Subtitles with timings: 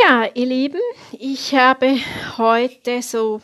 [0.00, 0.80] Ja, ihr Lieben,
[1.18, 1.96] ich habe
[2.36, 3.40] heute so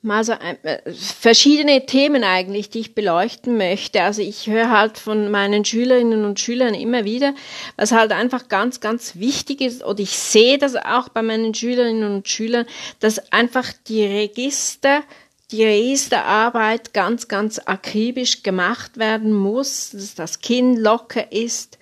[0.00, 4.02] mal so ein, äh, verschiedene Themen eigentlich, die ich beleuchten möchte.
[4.02, 7.34] Also ich höre halt von meinen Schülerinnen und Schülern immer wieder,
[7.76, 12.10] was halt einfach ganz, ganz wichtig ist, oder ich sehe das auch bei meinen Schülerinnen
[12.10, 12.64] und Schülern,
[13.00, 15.02] dass einfach die Register
[15.50, 21.78] die Registerarbeit ganz, ganz akribisch gemacht werden muss, dass das Kinn locker ist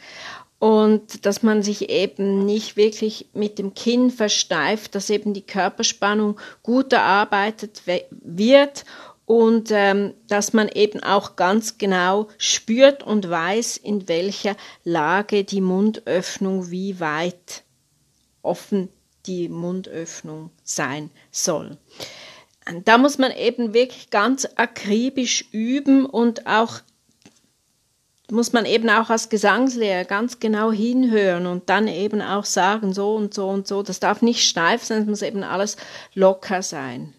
[0.59, 6.41] und dass man sich eben nicht wirklich mit dem Kinn versteift, dass eben die Körperspannung
[6.62, 8.84] gut erarbeitet wird
[9.27, 15.61] und ähm, dass man eben auch ganz genau spürt und weiß, in welcher Lage die
[15.61, 17.64] Mundöffnung wie weit
[18.42, 18.88] offen
[19.27, 21.77] die Mundöffnung sein soll.
[22.84, 26.80] Da muss man eben wirklich ganz akribisch üben und auch
[28.30, 33.14] muss man eben auch als Gesangslehrer ganz genau hinhören und dann eben auch sagen, so
[33.14, 33.82] und so und so.
[33.82, 35.77] Das darf nicht steif sein, es muss eben alles
[36.14, 37.14] locker sein.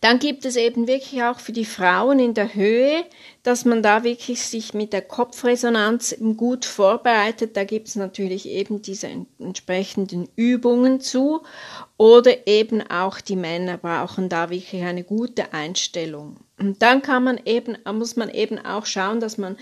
[0.00, 3.04] Dann gibt es eben wirklich auch für die Frauen in der Höhe,
[3.42, 7.56] dass man da wirklich sich mit der Kopfresonanz gut vorbereitet.
[7.56, 11.42] Da gibt es natürlich eben diese entsprechenden Übungen zu.
[11.96, 16.38] Oder eben auch die Männer brauchen da wirklich eine gute Einstellung.
[16.62, 19.56] Und dann kann man eben, muss man eben auch schauen, dass man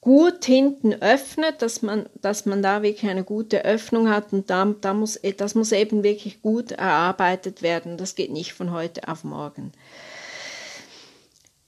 [0.00, 4.64] gut hinten öffnet, dass man, dass man da wirklich eine gute Öffnung hat und da,
[4.80, 7.96] da muss, das muss eben wirklich gut erarbeitet werden.
[7.96, 9.72] Das geht nicht von heute auf morgen.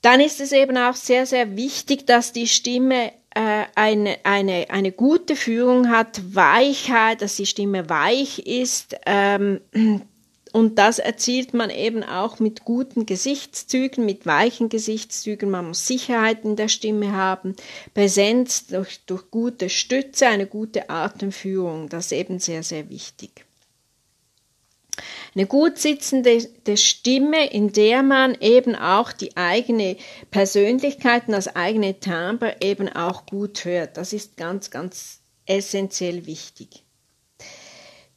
[0.01, 4.91] Dann ist es eben auch sehr, sehr wichtig, dass die Stimme äh, eine, eine, eine
[4.91, 8.95] gute Führung hat, Weichheit, dass die Stimme weich ist.
[9.05, 9.61] Ähm,
[10.53, 15.49] und das erzielt man eben auch mit guten Gesichtszügen, mit weichen Gesichtszügen.
[15.49, 17.55] Man muss Sicherheit in der Stimme haben,
[17.93, 21.87] Präsenz durch, durch gute Stütze, eine gute Atemführung.
[21.87, 23.45] Das ist eben sehr, sehr wichtig.
[25.33, 29.95] Eine gut sitzende Stimme, in der man eben auch die eigene
[30.31, 33.95] Persönlichkeit und das eigene Timbre eben auch gut hört.
[33.95, 36.83] Das ist ganz, ganz essentiell wichtig.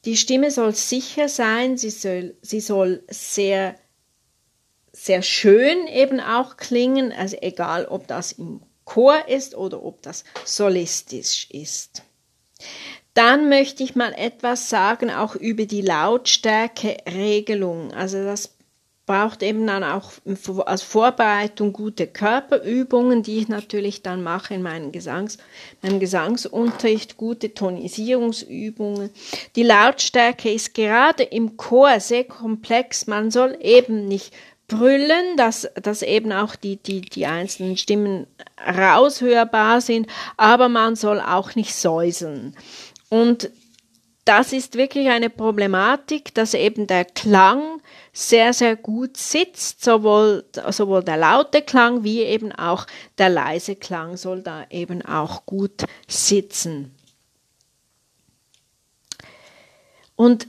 [0.05, 3.77] Die Stimme soll sicher sein, sie soll, sie soll sehr,
[4.93, 10.25] sehr schön eben auch klingen, also egal ob das im Chor ist oder ob das
[10.45, 12.03] solistisch ist.
[13.15, 17.93] Dann möchte ich mal etwas sagen auch über die Lautstärke-Regelung.
[17.93, 18.57] Also das
[19.07, 20.13] braucht eben dann auch
[20.65, 25.37] als Vorbereitung gute Körperübungen, die ich natürlich dann mache in meinem, Gesangs,
[25.83, 29.11] meinem Gesangsunterricht, gute Tonisierungsübungen.
[29.57, 33.07] Die Lautstärke ist gerade im Chor sehr komplex.
[33.07, 34.33] Man soll eben nicht
[34.69, 38.27] brüllen, dass, dass eben auch die, die, die einzelnen Stimmen
[38.67, 40.07] raushörbar sind,
[40.39, 42.57] aber man soll auch nicht säuseln.
[43.11, 43.51] Und
[44.25, 47.83] das ist wirklich eine Problematik, dass eben der Klang
[48.15, 49.85] sehr, sehr gut sitzt.
[49.85, 52.87] Sowohl, sowohl der laute Klang wie eben auch
[53.19, 56.95] der leise Klang soll da eben auch gut sitzen.
[60.17, 60.47] Und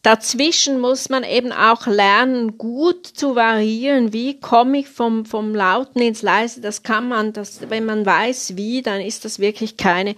[0.00, 4.14] dazwischen muss man eben auch lernen, gut zu variieren.
[4.14, 6.62] Wie komme ich vom, vom Lauten ins Leise?
[6.62, 10.16] Das kann man, das, wenn man weiß wie, dann ist das wirklich keine,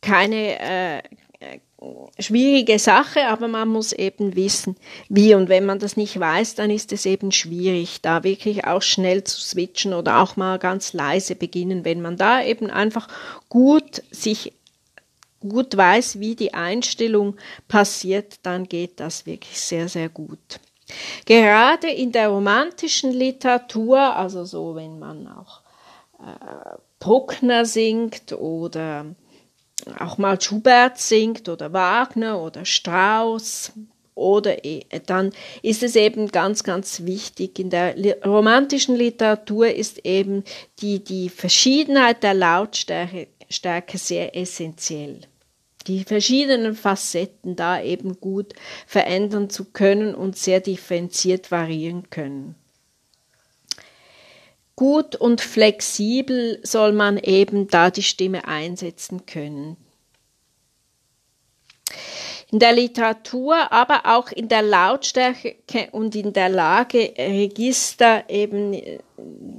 [0.00, 1.02] keine, äh,
[2.18, 4.76] schwierige Sache, aber man muss eben wissen,
[5.08, 5.34] wie.
[5.34, 9.24] Und wenn man das nicht weiß, dann ist es eben schwierig, da wirklich auch schnell
[9.24, 11.84] zu switchen oder auch mal ganz leise beginnen.
[11.84, 13.08] Wenn man da eben einfach
[13.48, 14.52] gut sich
[15.40, 17.36] gut weiß, wie die Einstellung
[17.68, 20.60] passiert, dann geht das wirklich sehr, sehr gut.
[21.26, 25.60] Gerade in der romantischen Literatur, also so, wenn man auch
[26.20, 29.06] äh, Bruckner singt oder
[29.98, 33.72] auch mal Schubert singt oder Wagner oder Strauss
[34.14, 35.32] oder e, dann
[35.62, 37.58] ist es eben ganz, ganz wichtig.
[37.58, 40.42] In der romantischen Literatur ist eben
[40.80, 45.20] die, die Verschiedenheit der Lautstärke Stärke sehr essentiell.
[45.86, 48.54] Die verschiedenen Facetten da eben gut
[48.86, 52.56] verändern zu können und sehr differenziert variieren können.
[54.76, 59.78] Gut und flexibel soll man eben da die Stimme einsetzen können.
[62.52, 65.56] In der Literatur, aber auch in der Lautstärke
[65.92, 68.80] und in der Lage, Register eben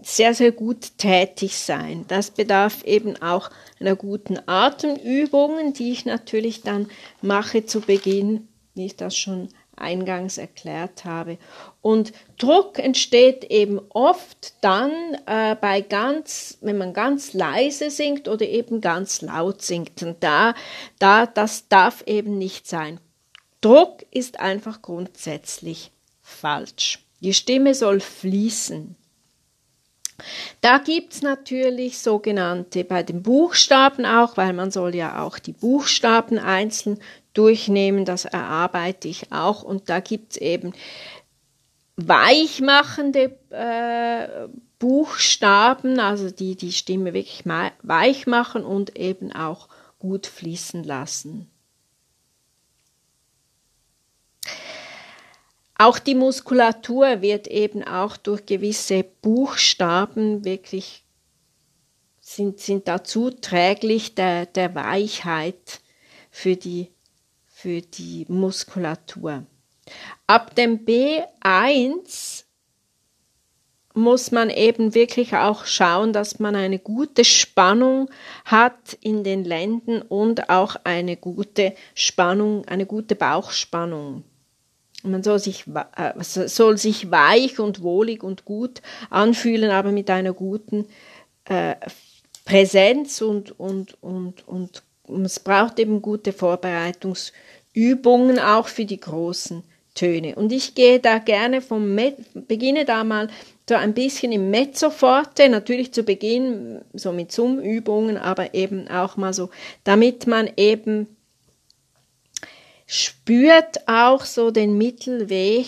[0.03, 2.05] sehr, sehr gut tätig sein.
[2.07, 3.49] Das bedarf eben auch
[3.79, 6.89] einer guten Atemübung, die ich natürlich dann
[7.21, 11.37] mache zu Beginn, wie ich das schon eingangs erklärt habe.
[11.81, 14.91] Und Druck entsteht eben oft dann
[15.25, 20.03] äh, bei ganz, wenn man ganz leise singt oder eben ganz laut singt.
[20.03, 20.53] Und da,
[20.99, 22.99] da, das darf eben nicht sein.
[23.61, 25.91] Druck ist einfach grundsätzlich
[26.21, 26.99] falsch.
[27.21, 28.95] Die Stimme soll fließen.
[30.61, 35.53] Da gibt es natürlich sogenannte bei den Buchstaben auch, weil man soll ja auch die
[35.53, 36.99] Buchstaben einzeln
[37.37, 39.63] durchnehmen, das erarbeite ich auch.
[39.63, 40.73] Und da gibt es eben
[41.95, 44.47] weichmachende äh,
[44.79, 49.67] Buchstaben, also die die Stimme wirklich weich machen und eben auch
[49.99, 51.49] gut fließen lassen.
[55.79, 61.03] Auch die Muskulatur wird eben auch durch gewisse Buchstaben wirklich
[62.19, 65.81] sind, sind dazu träglich der, der Weichheit
[66.29, 66.89] für die,
[67.59, 69.43] für die Muskulatur.
[70.27, 72.43] Ab dem B1
[73.95, 78.11] muss man eben wirklich auch schauen, dass man eine gute Spannung
[78.45, 84.23] hat in den Lenden und auch eine gute Spannung, eine gute Bauchspannung.
[85.01, 85.65] Man soll sich,
[85.95, 90.85] äh, soll sich weich und wohlig und gut anfühlen, aber mit einer guten
[91.45, 91.73] äh,
[92.45, 94.83] Präsenz und, und, und, und
[95.23, 99.63] es braucht eben gute Vorbereitungsübungen auch für die großen
[99.93, 100.35] Töne.
[100.35, 103.29] Und ich gehe da gerne vom Me beginne da mal
[103.67, 109.33] so ein bisschen im Mezzoforte, natürlich zu Beginn so mit Summübungen, aber eben auch mal
[109.33, 109.49] so,
[109.83, 111.07] damit man eben
[112.85, 115.67] spürt auch so den Mittelweg,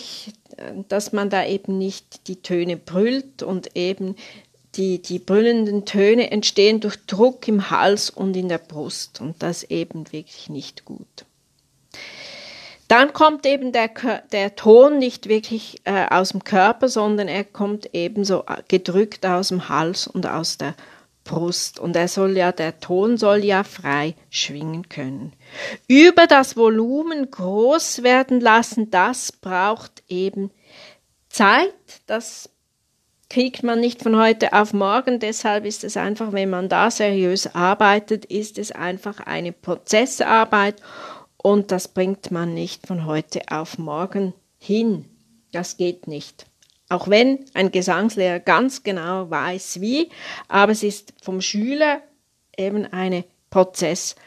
[0.88, 4.16] dass man da eben nicht die Töne brüllt und eben
[4.76, 9.64] die, die brüllenden Töne entstehen durch Druck im Hals und in der Brust und das
[9.64, 11.06] eben wirklich nicht gut.
[12.88, 13.90] Dann kommt eben der,
[14.32, 19.48] der Ton nicht wirklich äh, aus dem Körper, sondern er kommt eben so gedrückt aus
[19.48, 20.74] dem Hals und aus der
[21.22, 25.34] Brust und er soll ja, der Ton soll ja frei schwingen können.
[25.86, 30.50] Über das Volumen groß werden lassen, das braucht eben
[31.28, 31.72] Zeit,
[32.06, 32.50] das
[33.30, 37.54] kriegt man nicht von heute auf morgen, deshalb ist es einfach, wenn man da seriös
[37.54, 40.76] arbeitet, ist es einfach eine Prozessarbeit
[41.36, 45.06] und das bringt man nicht von heute auf morgen hin.
[45.52, 46.46] Das geht nicht.
[46.88, 50.10] Auch wenn ein Gesangslehrer ganz genau weiß wie,
[50.48, 52.02] aber es ist vom Schüler
[52.56, 54.26] eben eine Prozessarbeit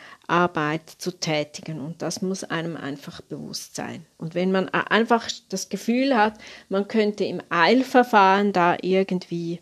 [0.98, 4.06] zu tätigen und das muss einem einfach bewusst sein.
[4.18, 6.36] Und wenn man einfach das Gefühl hat,
[6.70, 9.60] man könnte im Eilverfahren da irgendwie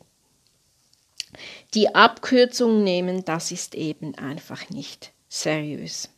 [1.73, 6.09] die Abkürzung nehmen, das ist eben einfach nicht seriös.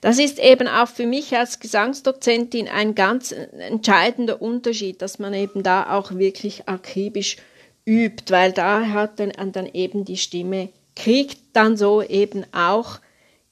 [0.00, 5.64] Das ist eben auch für mich als Gesangsdozentin ein ganz entscheidender Unterschied, dass man eben
[5.64, 7.38] da auch wirklich akribisch
[7.84, 10.68] übt, weil da hat dann, dann eben die Stimme,
[10.98, 12.98] kriegt dann so eben auch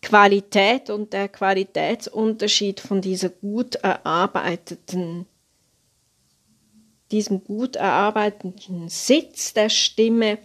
[0.03, 5.27] Qualität und der Qualitätsunterschied von dieser gut erarbeiteten,
[7.13, 10.39] diesem gut erarbeiteten Sitz der Stimme,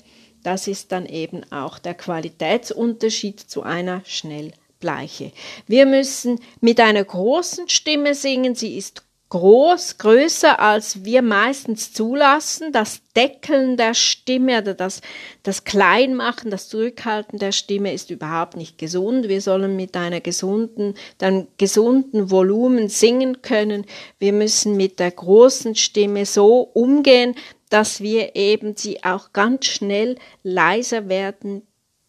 [0.44, 5.32] das ist dann eben auch der Qualitätsunterschied zu einer schnell Bleiche.
[5.68, 12.74] Wir müssen mit einer großen Stimme singen, sie ist groß, größer als wir meistens zulassen.
[12.74, 15.02] Das Deckeln der Stimme oder das,
[15.42, 19.30] das Kleinmachen, das Zurückhalten der Stimme ist überhaupt nicht gesund.
[19.30, 23.86] Wir sollen mit einer gesunden, einem gesunden Volumen singen können.
[24.20, 27.36] Wir müssen mit der großen Stimme so umgehen,
[27.70, 31.62] dass wir eben sie auch ganz schnell leiser werden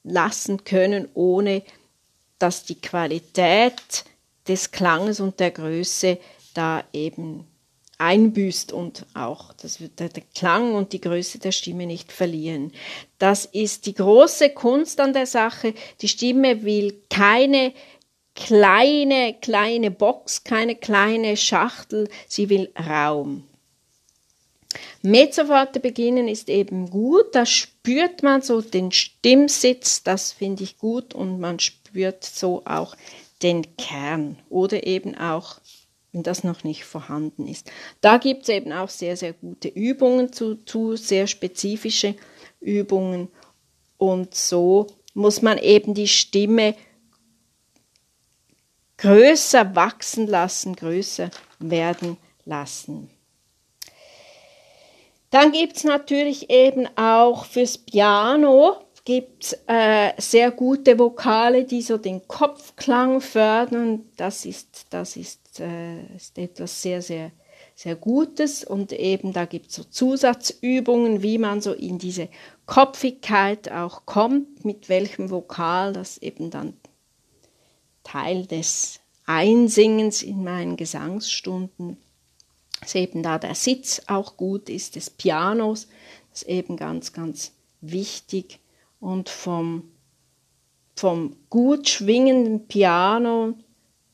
[0.03, 1.63] lassen können, ohne
[2.41, 4.05] dass die Qualität
[4.49, 6.19] des Klanges und der Größe
[6.53, 7.47] da eben
[7.99, 12.73] einbüßt und auch das wird der Klang und die Größe der Stimme nicht verlieren.
[13.19, 15.75] Das ist die große Kunst an der Sache.
[16.01, 17.73] Die Stimme will keine
[18.35, 23.45] kleine, kleine Box, keine kleine Schachtel, sie will Raum.
[25.03, 31.13] Mezzoforte beginnen ist eben gut, da spürt man so den Stimmsitz, das finde ich gut
[31.15, 32.97] und man spürt spürt so auch
[33.43, 35.61] den Kern oder eben auch,
[36.13, 37.71] wenn das noch nicht vorhanden ist.
[38.01, 42.15] Da gibt es eben auch sehr, sehr gute Übungen zu, zu, sehr spezifische
[42.61, 43.29] Übungen
[43.99, 46.75] und so muss man eben die Stimme
[48.99, 53.11] größer wachsen lassen, größer werden lassen.
[55.31, 61.99] Dann gibt es natürlich eben auch fürs Piano gibt äh, sehr gute Vokale, die so
[61.99, 64.09] den Kopfklang fördern.
[64.17, 67.31] Das ist, das ist ist, äh, ist etwas sehr, sehr,
[67.75, 68.65] sehr Gutes.
[68.65, 72.29] Und eben da gibt es so Zusatzübungen, wie man so in diese
[72.67, 76.75] Kopfigkeit auch kommt, mit welchem Vokal das eben dann
[78.03, 81.97] Teil des Einsingens in meinen Gesangsstunden,
[82.81, 85.87] dass eben da der Sitz auch gut ist, des Pianos,
[86.31, 88.59] das ist eben ganz, ganz wichtig.
[88.99, 89.93] Und vom,
[90.97, 93.55] vom gut schwingenden Piano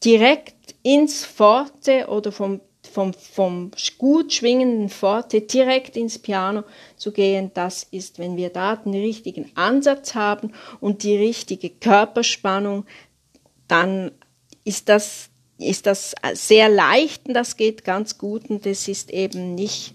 [0.05, 0.58] direkt
[0.89, 6.65] ins Forte oder vom, vom, vom gut schwingenden Forte direkt ins Piano
[6.97, 12.87] zu gehen, das ist, wenn wir da den richtigen Ansatz haben und die richtige Körperspannung,
[13.67, 14.13] dann
[14.65, 15.29] ist das,
[15.59, 18.49] ist das sehr leicht und das geht ganz gut.
[18.49, 19.93] Und es ist eben nicht,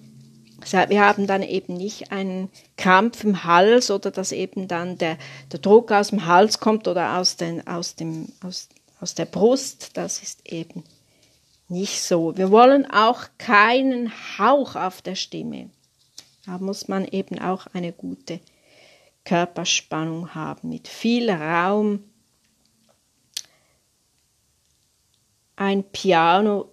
[0.90, 5.18] wir haben dann eben nicht einen Krampf im Hals oder dass eben dann der,
[5.52, 8.70] der Druck aus dem Hals kommt oder aus, den, aus, dem, aus,
[9.04, 10.84] aus der Brust, das ist eben
[11.68, 12.36] nicht so.
[12.38, 15.70] Wir wollen auch keinen Hauch auf der Stimme.
[16.46, 18.40] Da muss man eben auch eine gute
[19.26, 22.04] Körperspannung haben mit viel Raum
[25.56, 26.72] ein Piano.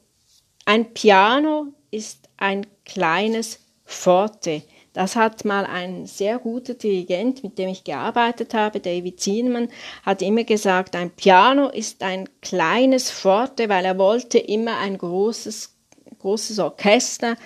[0.64, 4.62] Ein Piano ist ein kleines Forte.
[4.92, 9.68] Das hat mal ein sehr guter Dirigent, mit dem ich gearbeitet habe, David Zienemann,
[10.02, 15.76] hat immer gesagt, ein Piano ist ein kleines Forte, weil er wollte immer ein großes,
[16.18, 17.36] großes Orchester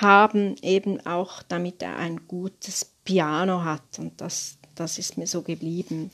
[0.00, 3.98] haben, eben auch damit er ein gutes Piano hat.
[3.98, 6.10] Und das, das ist mir so geblieben.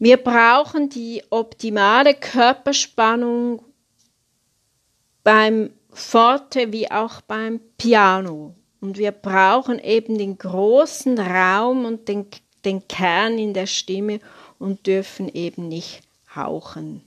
[0.00, 3.64] Wir brauchen die optimale Körperspannung
[5.22, 8.54] beim Forte wie auch beim Piano.
[8.80, 12.26] Und wir brauchen eben den großen Raum und den,
[12.64, 14.20] den Kern in der Stimme
[14.58, 16.02] und dürfen eben nicht
[16.34, 17.02] hauchen.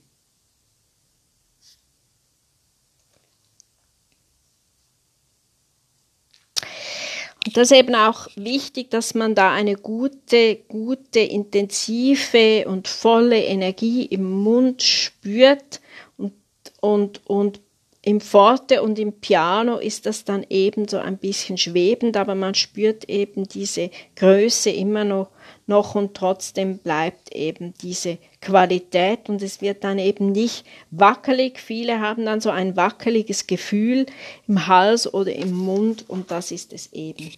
[7.44, 13.42] Und das ist eben auch wichtig, dass man da eine gute, gute, intensive und volle
[13.42, 15.80] Energie im Mund spürt
[16.16, 16.34] und,
[16.80, 17.60] und, und
[18.04, 22.54] im Forte und im Piano ist das dann eben so ein bisschen schwebend, aber man
[22.54, 25.28] spürt eben diese Größe immer noch,
[25.68, 31.60] noch und trotzdem bleibt eben diese Qualität und es wird dann eben nicht wackelig.
[31.60, 34.06] Viele haben dann so ein wackeliges Gefühl
[34.48, 37.30] im Hals oder im Mund und das ist es eben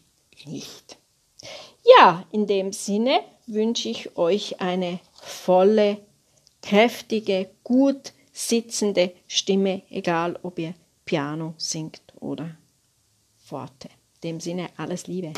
[0.46, 0.96] nicht.
[1.98, 5.98] Ja, in dem Sinne wünsche ich euch eine volle,
[6.62, 10.74] kräftige, gut sitzende Stimme, egal ob ihr
[11.04, 12.56] Piano singt oder
[13.36, 13.88] Forte.
[14.16, 15.32] In dem Sinne alles Liebe.